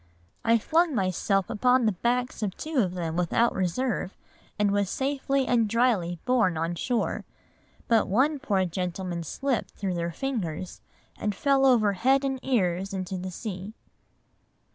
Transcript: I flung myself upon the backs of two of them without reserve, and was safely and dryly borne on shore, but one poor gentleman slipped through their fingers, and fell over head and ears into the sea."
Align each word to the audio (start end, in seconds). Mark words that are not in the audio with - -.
I 0.43 0.57
flung 0.57 0.95
myself 0.95 1.47
upon 1.47 1.85
the 1.85 1.91
backs 1.91 2.41
of 2.41 2.57
two 2.57 2.77
of 2.79 2.95
them 2.95 3.15
without 3.15 3.53
reserve, 3.53 4.17
and 4.57 4.71
was 4.71 4.89
safely 4.89 5.45
and 5.45 5.69
dryly 5.69 6.17
borne 6.25 6.57
on 6.57 6.73
shore, 6.73 7.23
but 7.87 8.07
one 8.07 8.39
poor 8.39 8.65
gentleman 8.65 9.21
slipped 9.21 9.75
through 9.75 9.93
their 9.93 10.11
fingers, 10.11 10.81
and 11.19 11.35
fell 11.35 11.67
over 11.67 11.93
head 11.93 12.25
and 12.25 12.39
ears 12.41 12.95
into 12.95 13.15
the 13.19 13.29
sea." 13.29 13.73